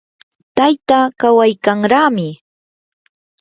tayta 0.55 0.99
kawaykanraami. 1.19 2.27